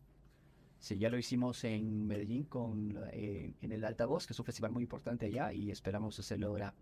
Sí, 0.81 0.97
ya 0.97 1.11
lo 1.11 1.19
hicimos 1.19 1.65
en 1.65 2.07
Medellín 2.07 2.45
con, 2.45 2.97
eh, 3.13 3.55
en 3.61 3.73
el 3.73 3.85
Altavoz, 3.85 4.27
que 4.27 4.33
es 4.33 4.39
un 4.39 4.45
festival 4.45 4.71
muy 4.71 4.85
importante 4.85 5.27
allá, 5.27 5.53
y 5.53 5.71
esperamos 5.71 6.19
hacerlo 6.19 6.49
ahora 6.49 6.75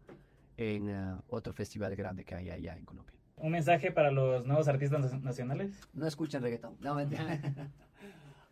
en 0.56 0.90
ah, 0.90 1.22
otro 1.28 1.52
festival 1.52 1.94
grande 1.96 2.24
que 2.24 2.34
hay 2.34 2.50
allá 2.50 2.76
en 2.76 2.84
Colombia. 2.84 3.14
¿Un 3.36 3.52
mensaje 3.52 3.92
para 3.92 4.10
los 4.10 4.46
nuevos 4.46 4.66
artistas 4.66 5.20
nacionales? 5.22 5.78
No 5.92 6.06
escuchan 6.06 6.42
reggaetón. 6.42 6.76
No, 6.80 6.94
mentira. 6.94 7.38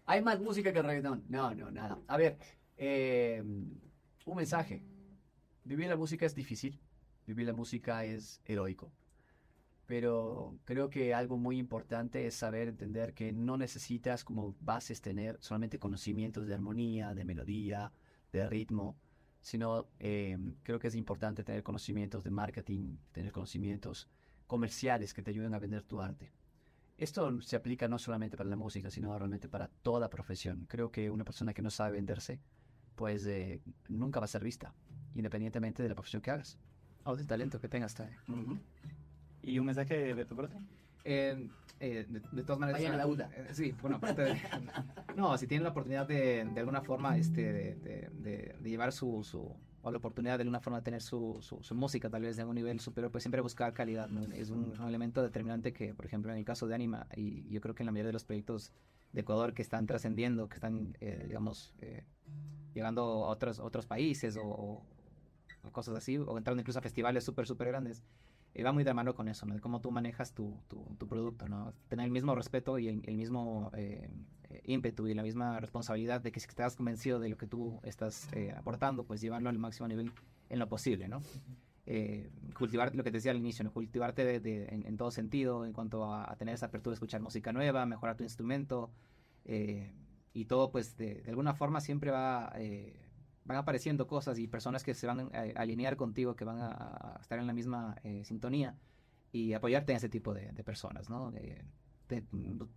Hay 0.07 0.23
más 0.23 0.41
música 0.41 0.73
que 0.73 0.83
reggaetón. 0.83 1.25
No, 1.29 1.55
no, 1.55 1.71
nada. 1.71 1.99
A 2.07 2.19
ver, 2.19 2.37
eh, 2.77 3.43
un 4.27 4.37
mensaje. 4.37 4.83
Vivir 5.65 5.89
la 5.89 5.97
música 5.97 6.27
es 6.27 6.35
difícil. 6.35 6.79
Vivir 7.27 7.47
la 7.47 7.55
música 7.55 8.05
es 8.05 8.43
heroico. 8.45 8.93
Pero 9.87 10.59
creo 10.65 10.91
que 10.91 11.15
algo 11.15 11.39
muy 11.39 11.59
importante 11.59 12.27
es 12.27 12.35
saber 12.35 12.69
entender 12.69 13.15
que 13.15 13.33
no 13.33 13.57
necesitas 13.57 14.25
como 14.25 14.55
bases 14.61 15.01
tener 15.01 15.39
solamente 15.41 15.79
conocimientos 15.79 16.47
de 16.47 16.55
armonía, 16.55 17.15
de 17.15 17.25
melodía, 17.25 17.93
de 18.33 18.49
ritmo, 18.49 18.97
sino 19.45 19.89
eh, 19.99 20.39
creo 20.63 20.79
que 20.79 20.89
es 20.89 20.95
importante 20.95 21.45
tener 21.45 21.63
conocimientos 21.63 22.25
de 22.25 22.31
marketing, 22.31 22.97
tener 23.13 23.31
conocimientos 23.31 24.09
comerciales 24.47 25.13
que 25.13 25.21
te 25.21 25.33
ayuden 25.33 25.53
a 25.53 25.59
vender 25.59 25.83
tu 25.83 26.01
arte. 26.01 26.33
Esto 26.97 27.43
se 27.43 27.55
aplica 27.55 27.87
no 27.87 27.99
solamente 27.99 28.39
para 28.39 28.49
la 28.49 28.57
música, 28.57 28.91
sino 28.91 29.17
realmente 29.19 29.51
para 29.51 29.69
toda 29.69 30.09
profesión. 30.09 30.65
Creo 30.67 30.91
que 30.91 31.11
una 31.11 31.25
persona 31.25 31.53
que 31.53 31.61
no 31.61 31.69
sabe 31.69 31.93
venderse, 31.93 32.41
pues 32.95 33.27
eh, 33.27 33.61
nunca 33.91 34.19
va 34.19 34.25
a 34.25 34.29
ser 34.29 34.43
vista, 34.43 34.73
independientemente 35.15 35.83
de 35.83 35.91
la 35.91 35.95
profesión 35.95 36.23
que 36.23 36.31
hagas. 36.31 36.59
O 37.05 37.15
del 37.15 37.27
talento 37.27 37.61
que 37.61 37.69
tengas 37.69 37.95
también. 37.95 38.19
¿Y 39.43 39.59
un 39.59 39.67
mensaje 39.67 40.15
de 40.15 40.25
tu 40.25 40.35
parte? 40.35 40.57
Eh, 41.05 41.49
eh, 41.81 42.07
de, 42.09 42.21
de 42.21 42.43
todas 42.45 42.59
maneras. 42.59 42.81
Vayan 42.81 42.95
a 42.95 42.97
la 42.97 43.07
UDA. 43.07 43.31
eh, 43.37 43.49
sí, 43.53 43.75
bueno, 43.83 43.97
aparte 43.97 44.23
de- 44.23 44.41
no, 45.17 45.37
si 45.37 45.47
tienen 45.47 45.65
la 45.65 45.71
oportunidad 45.71 46.07
de, 46.07 46.45
de 46.47 46.61
alguna 46.61 46.81
forma 46.83 47.17
este, 47.19 47.53
de, 47.53 48.11
de- 48.13 48.57
llevar 48.63 48.93
su, 48.93 49.23
su, 49.23 49.55
o 49.83 49.91
la 49.91 49.99
oportunidad 49.99 50.39
de 50.39 50.43
alguna 50.43 50.61
forma 50.61 50.79
de 50.79 50.85
tener 50.85 51.03
su, 51.03 51.39
su, 51.43 51.63
su 51.63 51.75
música 51.75 52.09
tal 52.09 52.23
vez 52.23 52.37
de 52.37 52.43
algún 52.43 52.55
nivel 52.55 52.81
superior, 52.81 53.11
pues 53.13 53.23
siempre 53.25 53.41
buscar 53.43 53.75
calidad, 53.75 54.09
¿no? 54.09 54.23
Es 54.33 54.51
un, 54.51 54.73
un 54.81 54.89
elemento 54.89 55.23
determinante 55.23 55.73
que, 55.75 55.95
por 55.95 56.07
ejemplo, 56.07 56.33
en 56.33 56.39
el 56.39 56.45
caso 56.45 56.67
de 56.67 56.75
Anima, 56.75 57.07
y 57.17 57.47
yo 57.51 57.61
creo 57.61 57.75
que 57.75 57.83
en 57.83 57.87
la 57.87 57.93
mayoría 57.93 58.09
de 58.09 58.13
los 58.15 58.25
proyectos 58.25 58.73
de 59.13 59.21
Ecuador 59.21 59.53
que 59.53 59.61
están 59.63 59.87
trascendiendo, 59.87 60.49
que 60.49 60.55
están, 60.55 60.97
eh, 61.01 61.25
digamos, 61.27 61.75
eh, 61.81 62.05
llegando 62.73 63.03
a 63.03 63.29
otros, 63.29 63.59
otros 63.59 63.85
países 63.87 64.39
o 64.41 64.83
cosas 65.73 65.97
así, 65.97 66.17
o 66.19 66.39
entrando 66.39 66.61
incluso 66.61 66.79
a 66.79 66.83
festivales 66.83 67.25
súper, 67.25 67.47
súper 67.47 67.69
grandes, 67.69 68.03
eh, 68.55 68.63
va 68.63 68.73
muy 68.73 68.85
de 68.85 68.95
mano 68.95 69.15
con 69.15 69.29
eso, 69.29 69.47
¿no? 69.47 69.55
De 69.55 69.61
cómo 69.61 69.81
tú 69.81 69.91
manejas 69.91 70.33
tu, 70.33 70.61
tu, 70.69 70.85
tu 70.99 71.07
producto, 71.09 71.49
¿no? 71.49 71.73
Tener 71.89 72.07
el 72.07 72.13
mismo 72.13 72.35
respeto 72.35 72.79
y 72.79 72.89
el, 72.89 73.03
el 73.07 73.17
mismo 73.17 73.71
eh, 73.75 74.09
ímpetu 74.65 75.07
y 75.09 75.15
la 75.15 75.23
misma 75.23 75.59
responsabilidad 75.61 76.21
de 76.21 76.31
que 76.33 76.41
si 76.41 76.47
estás 76.49 76.77
convencido 76.77 77.19
de 77.19 77.29
lo 77.29 77.37
que 77.37 77.47
tú 77.47 77.81
estás 77.83 78.29
eh, 78.33 78.53
aportando, 78.57 79.05
pues 79.05 79.21
llevarlo 79.21 79.49
al 79.51 79.59
máximo 79.59 79.89
nivel 79.89 80.13
en 80.49 80.59
lo 80.59 80.69
posible, 80.69 81.09
¿no? 81.09 81.21
Eh, 81.87 82.31
cultivar 82.57 82.95
lo 82.95 83.03
que 83.05 83.11
te 83.11 83.19
decía 83.19 83.33
al 83.33 83.37
inicio, 83.37 83.63
¿no? 83.65 83.71
cultivarte 83.73 84.25
de- 84.25 84.41
de- 84.41 84.65
en, 84.67 84.87
en 84.87 84.97
todo 84.97 85.11
sentido 85.11 85.67
en 85.67 85.73
cuanto 85.75 86.05
a, 86.05 86.31
a 86.33 86.37
tener 86.37 86.55
esa 86.55 86.67
apertura 86.67 86.95
escuchar 86.95 87.21
música 87.21 87.53
nueva, 87.53 87.85
mejorar 87.85 88.17
tu 88.17 88.23
instrumento 88.23 88.91
eh, 89.45 89.93
y 90.33 90.47
todo, 90.47 90.71
pues 90.71 90.97
de, 90.97 91.17
de 91.17 91.31
alguna 91.31 91.53
forma 91.55 91.81
siempre 91.83 92.11
va, 92.11 92.53
eh, 92.57 92.97
van 93.45 93.59
apareciendo 93.59 94.07
cosas 94.07 94.39
y 94.39 94.49
personas 94.49 94.83
que 94.83 94.95
se 94.95 95.07
van 95.07 95.21
a, 95.35 95.41
alinear 95.57 95.97
contigo, 95.97 96.35
que 96.37 96.45
van 96.45 96.59
a, 96.61 97.19
estar 97.21 97.39
en 97.39 97.47
la 97.47 97.53
misma 97.53 97.97
eh, 98.03 98.25
sintonía 98.25 98.77
y 99.33 99.53
apoyarte 99.53 99.93
en 99.93 99.97
ese 99.97 100.09
tipo 100.09 100.33
de, 100.35 100.53
personas, 100.65 101.11
¿no? 101.11 101.31
De- 101.31 101.65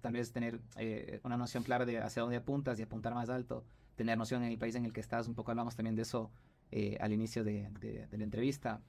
tal 0.02 0.14
vez 0.14 0.32
tener 0.32 0.62
eh, 0.78 1.20
una 1.24 1.38
noción 1.38 1.64
clara 1.64 1.86
de 1.86 2.00
hacia 2.00 2.22
dónde 2.22 2.38
apuntas 2.38 2.80
y 2.80 2.84
apuntar 2.84 3.14
más 3.14 3.30
alto, 3.30 3.66
tener 3.96 4.18
noción 4.18 4.44
en 4.44 4.52
el 4.52 4.58
país 4.58 4.76
en 4.76 4.86
el 4.86 4.94
que 4.94 5.02
estás, 5.02 5.28
un 5.28 5.36
poco 5.36 5.52
hablamos 5.52 5.76
también 5.76 5.96
de 5.96 6.02
eso 6.04 6.32
eh, 6.72 6.98
al 7.00 7.12
inicio 7.14 7.44
de, 7.44 7.70
de- 7.80 8.08
la 8.18 8.24
entrevista. 8.24 8.82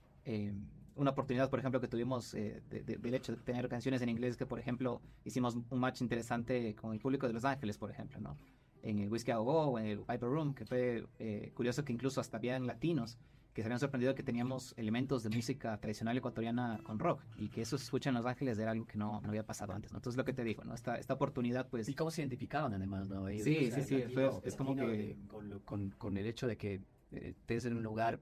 Una 0.94 1.12
oportunidad, 1.12 1.48
por 1.48 1.60
ejemplo, 1.60 1.80
que 1.80 1.86
tuvimos 1.88 2.32
de- 2.32 2.60
de- 2.68 2.96
del 2.98 3.14
hecho 3.14 3.32
de 3.36 3.38
tener 3.42 3.68
canciones 3.68 4.02
en 4.02 4.08
inglés, 4.08 4.36
que 4.36 4.46
por 4.46 4.58
ejemplo 4.58 5.00
hicimos 5.24 5.54
un 5.54 5.78
match 5.78 6.00
interesante 6.02 6.74
con 6.74 6.92
el 6.92 6.98
público 7.00 7.26
de 7.28 7.32
Los 7.34 7.44
Ángeles, 7.44 7.78
por 7.78 7.90
ejemplo, 7.90 8.18
¿no? 8.20 8.36
En 8.82 8.98
el 9.00 9.08
Whiskey 9.10 9.32
a 9.32 9.38
Go 9.38 9.62
o 9.72 9.78
en 9.78 9.86
el 9.86 9.98
Viper 9.98 10.20
Room, 10.28 10.54
que 10.54 10.64
fue 10.64 11.06
eh, 11.18 11.50
curioso 11.54 11.84
que 11.84 11.92
incluso 11.92 12.20
hasta 12.20 12.36
habían 12.36 12.66
latinos 12.66 13.18
que 13.54 13.62
se 13.62 13.66
habían 13.66 13.80
sorprendido 13.80 14.14
que 14.14 14.22
teníamos 14.22 14.72
elementos 14.76 15.24
de 15.24 15.30
música 15.30 15.76
tradicional 15.80 16.16
ecuatoriana 16.16 16.78
con 16.84 17.00
rock 17.00 17.20
y 17.36 17.48
que 17.48 17.62
eso 17.62 17.76
se 17.76 17.82
escucha 17.84 18.08
en 18.10 18.14
Los 18.14 18.24
Ángeles 18.24 18.56
era 18.56 18.70
algo 18.70 18.86
que 18.86 18.96
no, 18.96 19.20
no 19.20 19.28
había 19.28 19.44
pasado 19.44 19.72
antes, 19.72 19.90
¿no? 19.90 19.98
Entonces 19.98 20.16
lo 20.16 20.24
que 20.24 20.32
te 20.32 20.44
digo, 20.44 20.62
¿no? 20.62 20.74
Esta, 20.74 20.96
esta 20.96 21.14
oportunidad, 21.14 21.66
pues... 21.68 21.88
¿Y 21.88 21.94
cómo 21.94 22.12
se 22.12 22.20
identificaban 22.22 22.72
además? 22.72 23.08
¿no? 23.08 23.26
Ellos, 23.26 23.44
Sí, 23.44 23.56
o 23.66 23.70
sea, 23.70 23.78
sí, 23.80 23.84
sí, 23.84 24.00
latino, 24.02 24.30
fue- 24.40 24.48
es 24.48 24.54
como 24.54 24.76
que- 24.76 25.10
eh, 25.10 25.18
Con, 25.26 25.58
con, 25.64 25.90
con 25.90 26.16
el 26.18 26.26
hecho 26.26 26.46
de 26.46 26.56
que 26.56 26.74
eh, 26.74 26.82
estés 27.10 27.64
en 27.64 27.76
un 27.76 27.82
lugar 27.82 28.20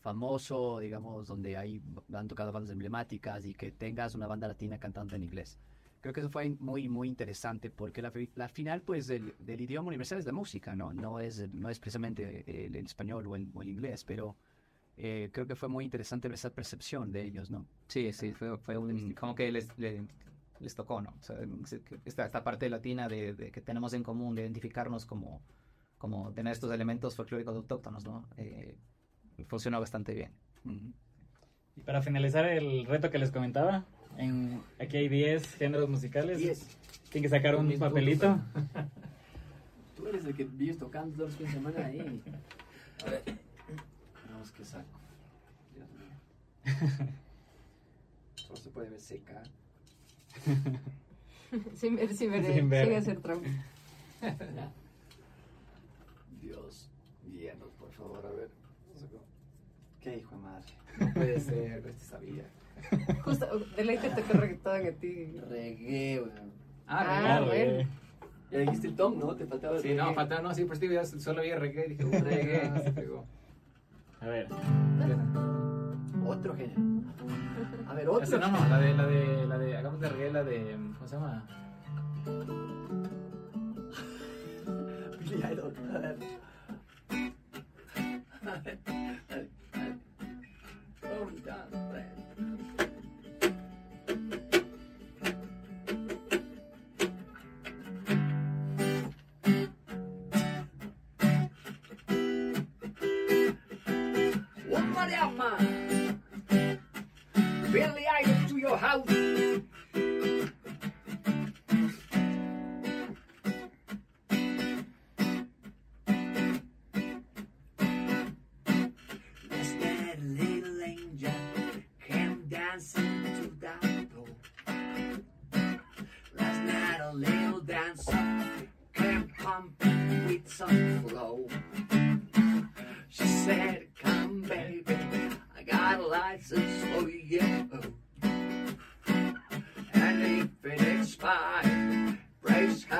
famoso, 0.00 0.78
digamos, 0.78 1.26
donde 1.26 1.56
hay, 1.56 1.82
han 2.12 2.28
tocado 2.28 2.52
bandas 2.52 2.70
emblemáticas 2.70 3.44
y 3.46 3.54
que 3.54 3.72
tengas 3.72 4.14
una 4.14 4.26
banda 4.26 4.46
latina 4.46 4.78
cantando 4.78 5.16
en 5.16 5.22
inglés. 5.22 5.58
Creo 6.06 6.14
que 6.14 6.20
eso 6.20 6.30
fue 6.30 6.50
muy, 6.60 6.88
muy 6.88 7.08
interesante 7.08 7.68
porque 7.68 8.00
la, 8.00 8.12
la 8.36 8.48
final, 8.48 8.80
pues, 8.82 9.08
del, 9.08 9.34
del 9.40 9.60
idioma 9.60 9.88
universal 9.88 10.18
es 10.20 10.24
la 10.26 10.30
música, 10.32 10.76
¿no? 10.76 10.92
No 10.92 11.18
es, 11.18 11.52
no 11.52 11.68
es 11.68 11.80
precisamente 11.80 12.44
el, 12.66 12.76
el 12.76 12.86
español 12.86 13.26
o 13.26 13.34
el, 13.34 13.48
o 13.52 13.60
el 13.62 13.68
inglés, 13.70 14.04
pero 14.04 14.36
eh, 14.96 15.30
creo 15.32 15.48
que 15.48 15.56
fue 15.56 15.68
muy 15.68 15.84
interesante 15.84 16.28
esa 16.32 16.50
percepción 16.50 17.10
de 17.10 17.24
ellos, 17.24 17.50
¿no? 17.50 17.66
Sí, 17.88 18.12
sí, 18.12 18.32
fue, 18.34 18.56
fue 18.58 18.78
un- 18.78 19.14
como 19.14 19.34
que 19.34 19.50
les, 19.50 19.76
le- 19.78 20.06
les 20.60 20.74
tocó, 20.76 21.02
¿no? 21.02 21.10
O 21.20 21.22
sea, 21.24 21.38
esta, 22.04 22.26
esta 22.26 22.44
parte 22.44 22.70
latina 22.70 23.08
de, 23.08 23.34
de 23.34 23.50
que 23.50 23.60
tenemos 23.60 23.92
en 23.94 24.04
común, 24.04 24.36
de 24.36 24.42
identificarnos 24.42 25.06
como, 25.06 25.42
como 25.98 26.32
tener 26.34 26.52
estos 26.52 26.70
elementos 26.72 27.16
folclóricos 27.16 27.56
autóctonos, 27.56 28.04
¿no? 28.04 28.28
Eh, 28.36 28.76
funcionó 29.48 29.80
bastante 29.80 30.14
bien. 30.14 30.32
Y 31.76 31.82
para 31.82 32.02
finalizar 32.02 32.46
el 32.46 32.86
reto 32.86 33.10
que 33.10 33.18
les 33.18 33.30
comentaba, 33.30 33.84
en, 34.18 34.62
aquí 34.80 34.96
hay 34.96 35.08
10 35.08 35.54
géneros 35.56 35.88
musicales. 35.88 36.66
Tienen 37.10 37.30
que 37.30 37.36
sacar 37.36 37.56
un 37.56 37.70
papelito. 37.78 38.38
Tú 39.96 40.06
eres 40.08 40.24
el 40.24 40.34
que 40.34 40.44
vives 40.44 40.78
tocando 40.78 41.16
todos 41.16 41.30
los 41.30 41.36
fines 41.38 41.54
de 41.54 41.58
semana 41.58 41.86
ahí. 41.86 42.22
A 43.06 43.10
ver. 43.10 43.22
Vamos 44.30 44.50
que 44.52 44.64
saco. 44.64 45.00
Dios 45.74 45.88
mío. 45.90 46.10
Solo 48.34 48.56
se 48.56 48.70
puede 48.70 48.90
ver 48.90 49.00
seca. 49.00 49.42
sin 51.74 51.96
ver, 51.96 52.14
sin 52.14 52.30
ver, 52.30 52.44
Sin 52.44 52.68
ver. 52.68 52.86
sin 52.86 52.96
hacer 52.96 53.20
trampa. 53.20 53.48
Dios, 56.42 56.90
guíanos, 57.24 57.72
por 57.78 57.90
favor, 57.92 58.26
a 58.26 58.30
ver. 58.30 58.50
¿Qué 60.00 60.18
hijo 60.18 60.36
de 60.36 60.42
madre? 60.42 60.66
No 61.00 61.12
puede 61.14 61.40
ser, 61.40 61.84
este 61.86 62.04
sabía. 62.04 62.44
Justo, 63.22 63.46
deleítate 63.76 64.22
con 64.22 64.40
reggaetón 64.40 64.86
a 64.86 64.90
ti. 64.92 65.34
Reggae, 65.48 66.20
weón. 66.22 66.52
Ah, 66.86 67.40
bueno. 67.44 67.52
eh. 67.52 67.86
Ya 68.50 68.58
dijiste 68.60 68.86
el 68.88 68.94
tom, 68.94 69.18
¿no? 69.18 69.34
Te 69.34 69.44
faltaba 69.46 69.76
el 69.76 69.82
Sí, 69.82 69.92
no, 69.94 70.02
reggae. 70.04 70.14
falta, 70.14 70.40
no, 70.40 70.54
sí, 70.54 70.64
por 70.64 70.76
eso 70.76 70.86
ya 70.86 71.04
solo 71.04 71.42
vi 71.42 71.52
reggae, 71.52 71.88
dije, 71.88 72.04
un 72.04 72.12
reggae, 72.24 72.80
se 72.82 72.92
pegó. 72.92 73.26
A 74.20 74.26
ver. 74.26 74.46
Otro 76.26 76.54
género. 76.56 76.80
A 77.88 77.94
ver, 77.94 78.08
otro. 78.08 78.22
Ese, 78.24 78.38
no, 78.38 78.48
no, 78.50 78.68
la 78.68 78.78
de, 78.78 78.94
la 78.94 79.06
de, 79.06 79.46
la 79.46 79.58
de, 79.58 79.76
hagamos 79.76 80.00
de 80.00 80.08
reggae, 80.08 80.32
la 80.32 80.44
de, 80.44 80.76
¿cómo 80.96 81.06
se 81.08 81.16
llama? 81.16 81.44
Billy 85.20 85.36
Idol. 85.52 85.72
A 85.92 85.98
ver. 85.98 86.16
A 88.42 88.58
ver, 88.60 88.78
a 88.86 88.90
ver, 88.92 89.26
a 89.28 89.40
ver. 91.92 92.06
Un, 92.38 92.55
glória, 105.06 105.22
amado. 105.22 105.75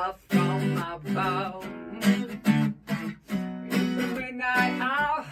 love 0.07 0.19
from 0.29 0.77
above, 0.77 1.05
bone. 1.15 2.75
The 3.69 4.07
midnight 4.15 4.81
hour, 4.81 5.25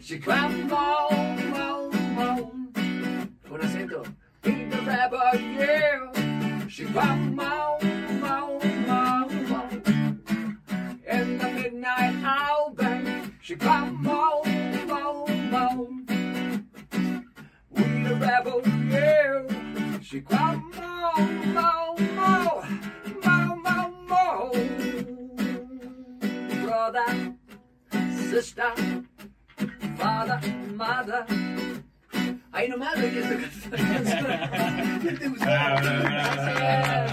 she 0.00 0.18
come 0.18 0.68
home, 0.68 1.38
home, 1.52 1.92
home. 2.14 3.34
What 3.48 3.64
I 3.64 3.66
say 3.68 3.84
though, 3.86 4.04
be 4.42 4.64
the 4.66 4.82
rebel, 4.82 5.18
yeah. 5.34 6.68
She 6.68 6.84
come 6.84 7.36
home, 7.38 7.80
home, 8.22 8.84
home, 8.84 9.46
home. 9.46 10.58
In 11.08 11.38
the 11.38 11.48
midnight 11.58 12.14
hour, 12.24 12.70
baby, 12.70 13.32
she 13.40 13.56
come 13.56 14.04
home, 14.04 14.88
home, 14.88 15.50
home. 15.50 16.06
We 17.70 17.82
the 18.04 18.14
rebel, 18.20 18.62
yeah. 18.92 20.00
She 20.00 20.20
come 20.20 20.72
home, 20.72 21.56
home. 21.56 21.83
Sister, 28.34 28.72
father, 29.96 30.40
mother. 30.74 31.24
Ay, 32.50 32.68
no 32.68 32.76
mames, 32.76 33.12
que 33.12 33.20
esta 33.20 33.76
canción. 33.76 34.26
¿Qué 35.02 35.12
te 35.12 35.28
gustó? 35.28 35.44
Bravo, 35.44 35.80
bravo, 35.80 36.02
bravo, 36.02 36.42
bravo. 36.42 37.10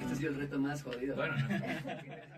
Este 0.00 0.12
ha 0.12 0.16
sido 0.16 0.30
el 0.30 0.36
reto 0.38 0.58
más 0.58 0.82
jodido. 0.82 1.14
Bueno, 1.14 1.36
no. 1.36 2.37